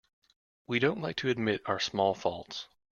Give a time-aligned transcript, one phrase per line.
[0.65, 2.65] We don't like to admit our small faults.